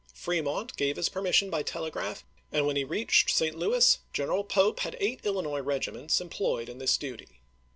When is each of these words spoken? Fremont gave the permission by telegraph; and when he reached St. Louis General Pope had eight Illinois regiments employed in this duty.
Fremont 0.15 0.75
gave 0.77 0.95
the 0.95 1.07
permission 1.11 1.51
by 1.51 1.61
telegraph; 1.61 2.25
and 2.51 2.65
when 2.65 2.75
he 2.75 2.83
reached 2.83 3.29
St. 3.29 3.55
Louis 3.55 3.99
General 4.11 4.43
Pope 4.43 4.79
had 4.79 4.97
eight 4.99 5.23
Illinois 5.23 5.59
regiments 5.61 6.19
employed 6.19 6.69
in 6.69 6.79
this 6.79 6.97
duty. 6.97 7.39